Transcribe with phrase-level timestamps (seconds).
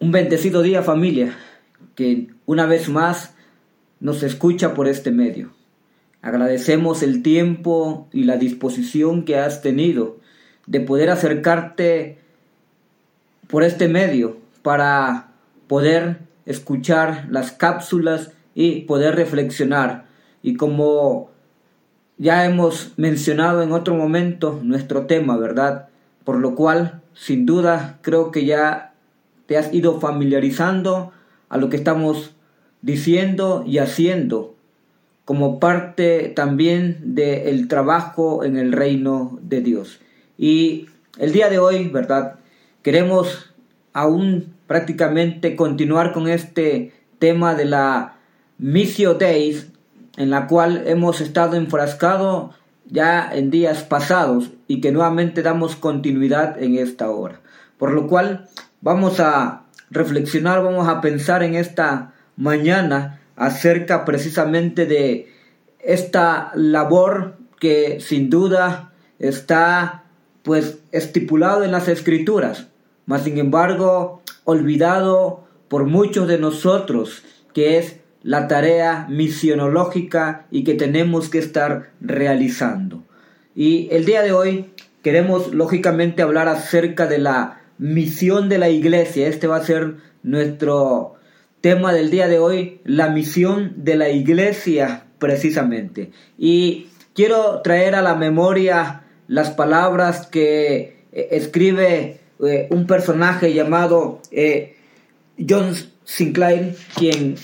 [0.00, 1.36] Un bendecido día familia,
[1.96, 3.34] que una vez más
[3.98, 5.50] nos escucha por este medio.
[6.22, 10.18] Agradecemos el tiempo y la disposición que has tenido
[10.68, 12.20] de poder acercarte
[13.48, 15.32] por este medio para
[15.66, 20.06] poder escuchar las cápsulas y poder reflexionar.
[20.44, 21.32] Y como
[22.18, 25.88] ya hemos mencionado en otro momento nuestro tema, ¿verdad?
[26.22, 28.87] Por lo cual, sin duda, creo que ya
[29.48, 31.10] te has ido familiarizando
[31.48, 32.34] a lo que estamos
[32.82, 34.54] diciendo y haciendo
[35.24, 40.00] como parte también del trabajo en el reino de Dios.
[40.36, 42.36] Y el día de hoy, ¿verdad?
[42.82, 43.54] Queremos
[43.94, 48.16] aún prácticamente continuar con este tema de la
[48.58, 49.68] Missio Days,
[50.18, 52.52] en la cual hemos estado enfrascado
[52.84, 57.40] ya en días pasados y que nuevamente damos continuidad en esta hora.
[57.78, 58.48] Por lo cual
[58.80, 65.32] Vamos a reflexionar, vamos a pensar en esta mañana acerca precisamente de
[65.80, 70.04] esta labor que sin duda está
[70.42, 72.68] pues estipulado en las escrituras,
[73.06, 80.74] mas sin embargo olvidado por muchos de nosotros, que es la tarea misionológica y que
[80.74, 83.02] tenemos que estar realizando.
[83.54, 84.70] Y el día de hoy
[85.02, 89.28] queremos lógicamente hablar acerca de la misión de la iglesia.
[89.28, 91.14] Este va a ser nuestro
[91.60, 96.10] tema del día de hoy, la misión de la iglesia precisamente.
[96.38, 104.20] Y quiero traer a la memoria las palabras que eh, escribe eh, un personaje llamado
[104.30, 104.76] eh,
[105.48, 107.36] John Sinclair, quien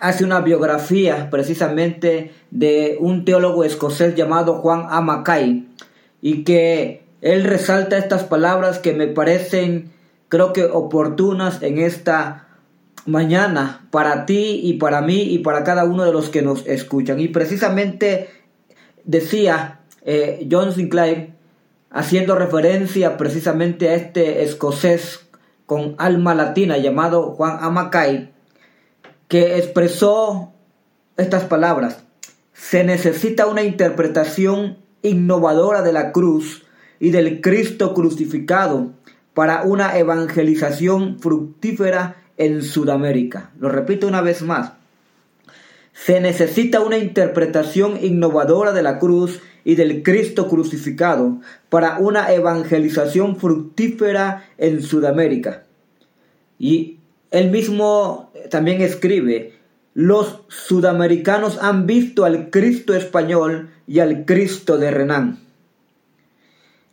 [0.00, 5.66] hace una biografía precisamente de un teólogo escocés llamado Juan Amakai
[6.22, 9.90] y que él resalta estas palabras que me parecen,
[10.28, 12.46] creo que oportunas en esta
[13.04, 17.18] mañana para ti y para mí y para cada uno de los que nos escuchan.
[17.18, 18.28] Y precisamente
[19.04, 21.32] decía eh, John Sinclair,
[21.90, 25.26] haciendo referencia precisamente a este escocés
[25.66, 28.32] con alma latina llamado Juan Amacay,
[29.26, 30.52] que expresó
[31.16, 32.04] estas palabras.
[32.52, 36.65] Se necesita una interpretación innovadora de la cruz
[37.00, 38.92] y del Cristo crucificado
[39.34, 43.50] para una evangelización fructífera en Sudamérica.
[43.58, 44.72] Lo repito una vez más.
[45.92, 53.36] Se necesita una interpretación innovadora de la cruz y del Cristo crucificado para una evangelización
[53.36, 55.64] fructífera en Sudamérica.
[56.58, 56.98] Y
[57.30, 59.54] él mismo también escribe,
[59.92, 65.45] los sudamericanos han visto al Cristo español y al Cristo de Renán.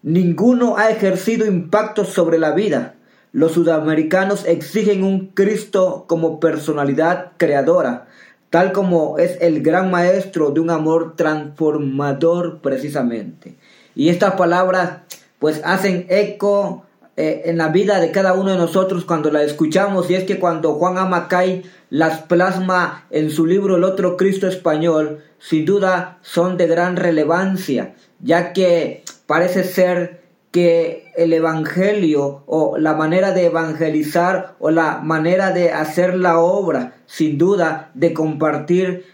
[0.04, 2.96] Ninguno ha ejercido impacto sobre la vida.
[3.32, 8.08] Los sudamericanos exigen un Cristo como personalidad creadora,
[8.50, 13.56] tal como es el gran maestro de un amor transformador precisamente.
[13.96, 15.00] Y estas palabras
[15.40, 16.84] pues hacen eco
[17.16, 20.38] eh, en la vida de cada uno de nosotros cuando la escuchamos y es que
[20.38, 26.58] cuando Juan Amacay las plasma en su libro El otro Cristo español, sin duda son
[26.58, 30.22] de gran relevancia, ya que parece ser
[30.52, 36.98] que el Evangelio o la manera de evangelizar o la manera de hacer la obra,
[37.08, 39.06] sin duda, de compartir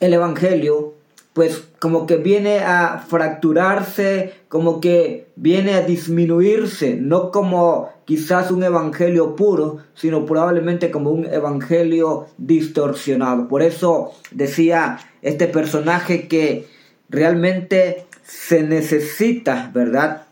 [0.00, 0.94] el Evangelio,
[1.34, 8.64] pues como que viene a fracturarse, como que viene a disminuirse, no como quizás un
[8.64, 13.46] evangelio puro, sino probablemente como un evangelio distorsionado.
[13.46, 16.66] Por eso decía este personaje que
[17.10, 20.22] realmente se necesita, ¿verdad?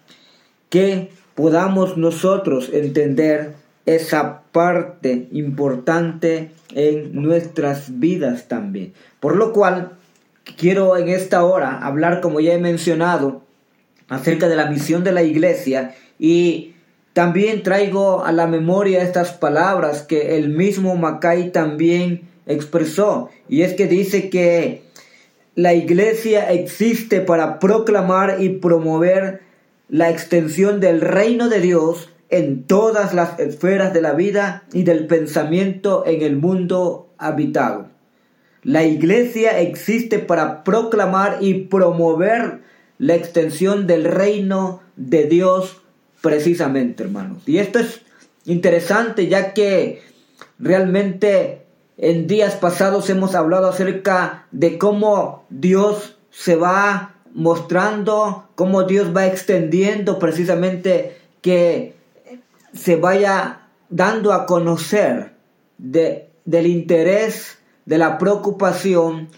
[0.69, 3.55] Que podamos nosotros entender
[3.87, 8.93] esa parte importante en nuestras vidas también.
[9.21, 9.93] Por lo cual,
[10.57, 13.43] quiero en esta hora hablar, como ya he mencionado,
[14.09, 16.75] acerca de la misión de la iglesia y
[17.13, 23.31] también traigo a la memoria estas palabras que el mismo Macay también expresó.
[23.49, 24.83] Y es que dice que
[25.55, 29.43] la iglesia existe para proclamar y promover
[29.89, 35.07] la extensión del reino de Dios en todas las esferas de la vida y del
[35.07, 37.91] pensamiento en el mundo habitado.
[38.63, 42.61] La iglesia existe para proclamar y promover
[42.97, 45.83] la extensión del reino de Dios
[46.23, 47.43] precisamente, hermanos.
[47.45, 48.01] Y esto es
[48.47, 50.01] interesante ya que
[50.59, 51.62] realmente
[52.03, 59.27] en días pasados hemos hablado acerca de cómo Dios se va mostrando, cómo Dios va
[59.29, 61.95] extendiendo precisamente que
[62.75, 65.35] se vaya dando a conocer
[65.79, 69.29] de, del interés, de la preocupación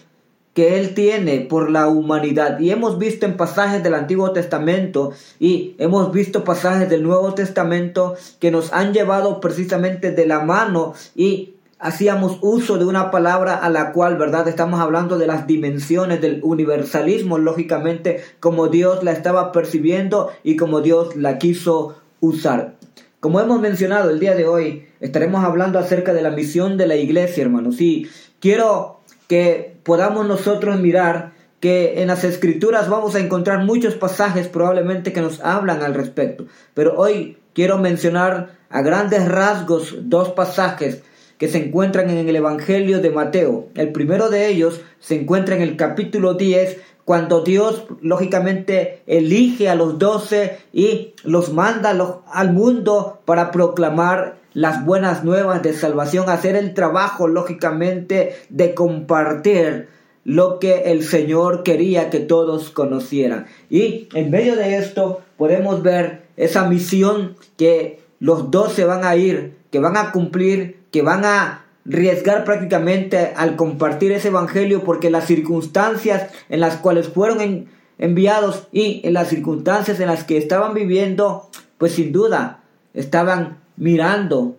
[0.55, 2.59] que Él tiene por la humanidad.
[2.59, 8.15] Y hemos visto en pasajes del Antiguo Testamento y hemos visto pasajes del Nuevo Testamento
[8.39, 13.69] que nos han llevado precisamente de la mano y hacíamos uso de una palabra a
[13.69, 14.47] la cual, ¿verdad?
[14.47, 20.81] Estamos hablando de las dimensiones del universalismo, lógicamente, como Dios la estaba percibiendo y como
[20.81, 22.75] Dios la quiso usar.
[23.19, 26.95] Como hemos mencionado el día de hoy, estaremos hablando acerca de la misión de la
[26.95, 27.81] iglesia, hermanos.
[27.81, 28.07] Y
[28.39, 35.13] quiero que podamos nosotros mirar que en las escrituras vamos a encontrar muchos pasajes probablemente
[35.13, 36.45] que nos hablan al respecto.
[36.73, 41.01] Pero hoy quiero mencionar a grandes rasgos dos pasajes
[41.37, 43.67] que se encuentran en el Evangelio de Mateo.
[43.75, 49.75] El primero de ellos se encuentra en el capítulo 10, cuando Dios lógicamente elige a
[49.75, 51.95] los doce y los manda
[52.31, 59.89] al mundo para proclamar las buenas nuevas de salvación, hacer el trabajo lógicamente de compartir
[60.23, 63.45] lo que el Señor quería que todos conocieran.
[63.69, 69.55] Y en medio de esto podemos ver esa misión que los doce van a ir,
[69.71, 75.25] que van a cumplir, que van a arriesgar prácticamente al compartir ese evangelio porque las
[75.25, 81.49] circunstancias en las cuales fueron enviados y en las circunstancias en las que estaban viviendo,
[81.77, 82.63] pues sin duda
[82.93, 84.55] estaban mirando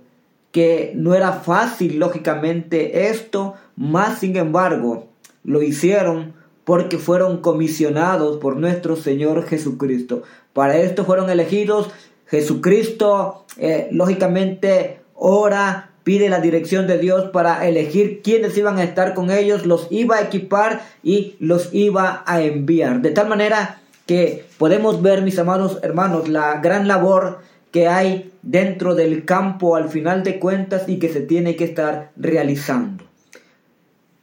[0.52, 5.08] que no era fácil lógicamente esto, más sin embargo
[5.42, 6.34] lo hicieron
[6.64, 10.22] porque fueron comisionados por nuestro Señor Jesucristo.
[10.52, 11.88] Para esto fueron elegidos.
[12.26, 19.12] Jesucristo, eh, lógicamente, ora, pide la dirección de Dios para elegir quiénes iban a estar
[19.12, 23.02] con ellos, los iba a equipar y los iba a enviar.
[23.02, 27.40] De tal manera que podemos ver, mis amados hermanos, la gran labor
[27.72, 32.12] que hay dentro del campo al final de cuentas y que se tiene que estar
[32.14, 33.02] realizando.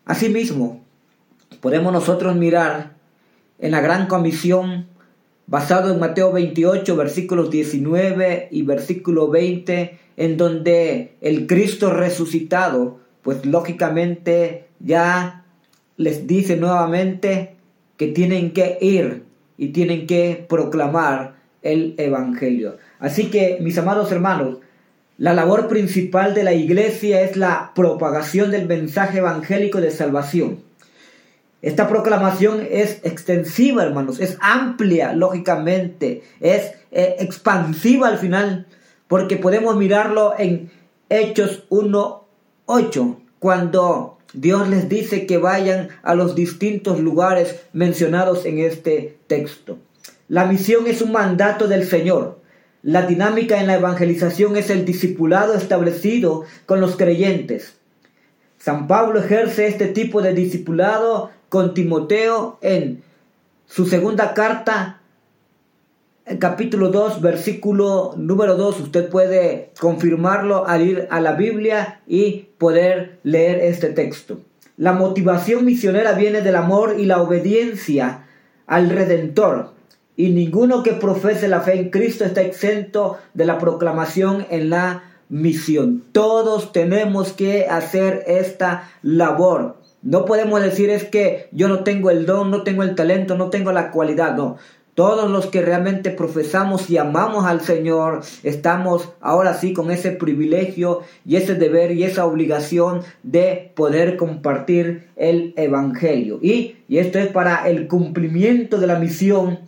[0.06, 0.82] Asimismo,
[1.60, 2.94] podemos nosotros mirar
[3.60, 4.88] en la gran comisión
[5.48, 13.46] basado en Mateo 28, versículos 19 y versículo 20, en donde el Cristo resucitado, pues
[13.46, 15.46] lógicamente ya
[15.98, 17.56] les dice nuevamente
[17.98, 19.24] que tienen que ir
[19.58, 22.78] y tienen que proclamar el Evangelio.
[23.00, 24.58] Así que, mis amados hermanos,
[25.18, 30.60] la labor principal de la iglesia es la propagación del mensaje evangélico de salvación.
[31.64, 38.68] Esta proclamación es extensiva, hermanos, es amplia, lógicamente, es eh, expansiva al final
[39.08, 40.72] porque podemos mirarlo en
[41.08, 49.18] Hechos 1.8, cuando Dios les dice que vayan a los distintos lugares mencionados en este
[49.28, 49.78] texto.
[50.28, 52.42] La misión es un mandato del Señor.
[52.82, 57.78] La dinámica en la evangelización es el discipulado establecido con los creyentes.
[58.58, 63.04] San Pablo ejerce este tipo de discipulado con Timoteo en
[63.68, 65.02] su segunda carta
[66.40, 73.20] capítulo 2, versículo número 2, usted puede confirmarlo al ir a la Biblia y poder
[73.22, 74.40] leer este texto.
[74.78, 78.26] La motivación misionera viene del amor y la obediencia
[78.66, 79.74] al Redentor.
[80.16, 85.04] Y ninguno que profese la fe en Cristo está exento de la proclamación en la
[85.30, 86.04] misión.
[86.14, 89.83] Todos tenemos que hacer esta labor.
[90.04, 93.50] No podemos decir es que yo no tengo el don, no tengo el talento, no
[93.50, 94.36] tengo la cualidad.
[94.36, 94.58] No,
[94.96, 101.02] todos los que realmente profesamos y amamos al Señor, estamos ahora sí con ese privilegio
[101.26, 106.38] y ese deber y esa obligación de poder compartir el Evangelio.
[106.42, 109.62] Y, y esto es para el cumplimiento de la misión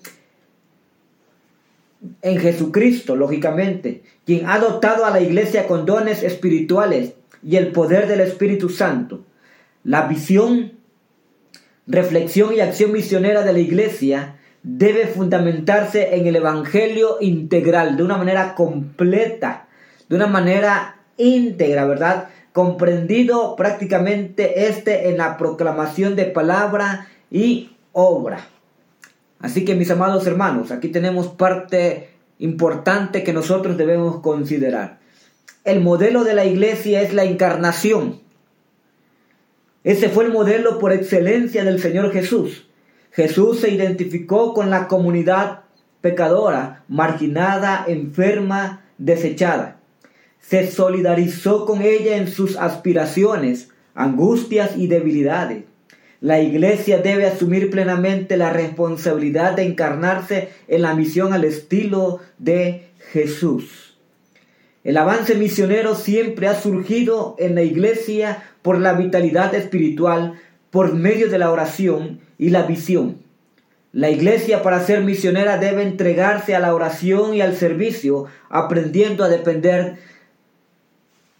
[2.21, 8.07] en Jesucristo, lógicamente, quien ha dotado a la iglesia con dones espirituales y el poder
[8.07, 9.21] del Espíritu Santo.
[9.85, 10.79] La visión,
[11.85, 18.17] reflexión y acción misionera de la iglesia debe fundamentarse en el Evangelio integral, de una
[18.17, 19.67] manera completa,
[20.09, 22.29] de una manera íntegra, ¿verdad?
[22.51, 28.39] Comprendido prácticamente este en la proclamación de palabra y obra.
[29.39, 34.97] Así que mis amados hermanos, aquí tenemos parte importante que nosotros debemos considerar.
[35.63, 38.24] El modelo de la iglesia es la encarnación.
[39.85, 42.67] Ese fue el modelo por excelencia del Señor Jesús.
[43.11, 45.61] Jesús se identificó con la comunidad
[46.01, 49.77] pecadora, marginada, enferma, desechada.
[50.39, 55.65] Se solidarizó con ella en sus aspiraciones, angustias y debilidades.
[56.19, 62.87] La iglesia debe asumir plenamente la responsabilidad de encarnarse en la misión al estilo de
[63.11, 63.99] Jesús.
[64.83, 70.41] El avance misionero siempre ha surgido en la iglesia por la vitalidad espiritual,
[70.71, 73.19] por medio de la oración y la visión.
[73.93, 79.29] La iglesia para ser misionera debe entregarse a la oración y al servicio, aprendiendo a
[79.29, 79.97] depender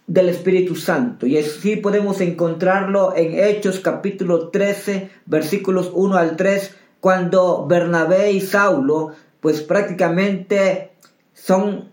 [0.06, 1.26] del Espíritu Santo.
[1.26, 8.40] Y así podemos encontrarlo en Hechos capítulo 13, versículos 1 al 3, cuando Bernabé y
[8.40, 10.92] Saulo, pues prácticamente
[11.34, 11.90] son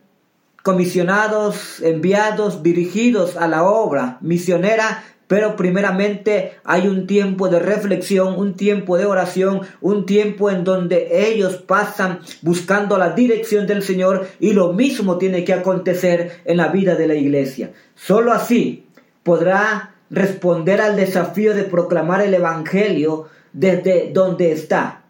[0.61, 8.55] comisionados, enviados, dirigidos a la obra misionera, pero primeramente hay un tiempo de reflexión, un
[8.55, 14.53] tiempo de oración, un tiempo en donde ellos pasan buscando la dirección del Señor y
[14.53, 17.71] lo mismo tiene que acontecer en la vida de la iglesia.
[17.95, 18.85] Solo así
[19.23, 25.03] podrá responder al desafío de proclamar el Evangelio desde donde está,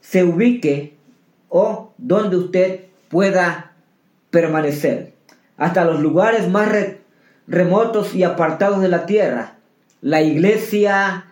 [0.00, 0.94] se ubique
[1.48, 3.72] o donde usted pueda
[4.30, 5.12] permanecer,
[5.56, 6.68] hasta los lugares más
[7.46, 9.56] remotos y apartados de la tierra.
[10.00, 11.26] La iglesia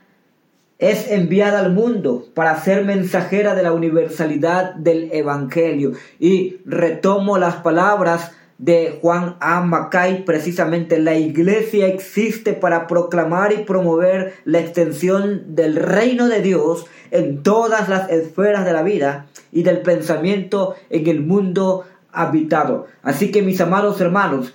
[0.78, 5.92] es enviada al mundo para ser mensajera de la universalidad del Evangelio.
[6.18, 9.60] Y retomo las palabras de Juan A.
[9.60, 16.86] Macay, precisamente la iglesia existe para proclamar y promover la extensión del reino de Dios
[17.10, 22.86] en todas las esferas de la vida y del pensamiento en el mundo habitado.
[23.02, 24.54] Así que mis amados hermanos,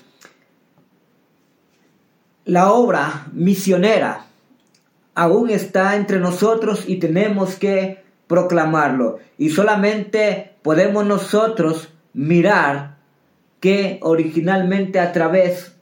[2.47, 4.25] la obra misionera
[5.15, 9.19] aún está entre nosotros y tenemos que proclamarlo.
[9.37, 12.95] Y solamente podemos nosotros mirar
[13.59, 15.73] que originalmente a través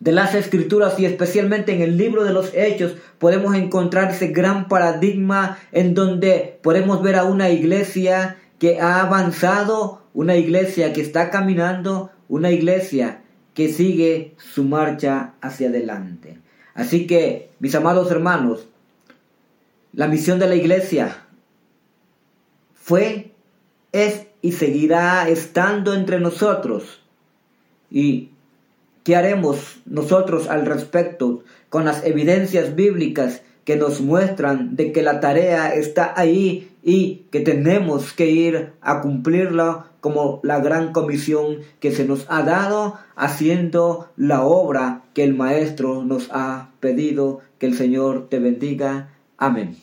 [0.00, 4.68] de las escrituras y especialmente en el libro de los hechos podemos encontrar ese gran
[4.68, 11.28] paradigma en donde podemos ver a una iglesia que ha avanzado una iglesia que está
[11.30, 13.20] caminando, una iglesia
[13.56, 16.38] que sigue su marcha hacia adelante.
[16.74, 18.68] Así que, mis amados hermanos,
[19.94, 21.24] la misión de la iglesia
[22.74, 23.32] fue,
[23.92, 27.00] es y seguirá estando entre nosotros.
[27.90, 28.28] ¿Y
[29.04, 35.20] qué haremos nosotros al respecto con las evidencias bíblicas que nos muestran de que la
[35.20, 41.90] tarea está ahí y que tenemos que ir a cumplirla como la gran comisión que
[41.90, 47.40] se nos ha dado haciendo la obra que el Maestro nos ha pedido.
[47.58, 49.08] Que el Señor te bendiga.
[49.36, 49.76] Amén.